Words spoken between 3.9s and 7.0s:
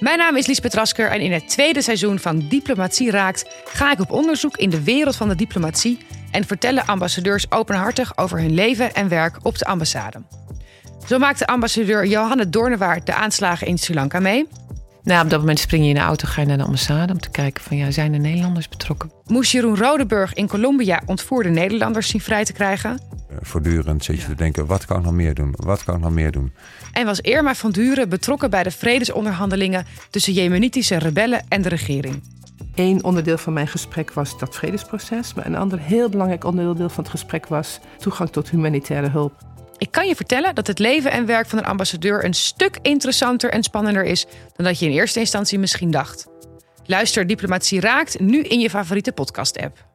ik op onderzoek in de wereld van de diplomatie en vertellen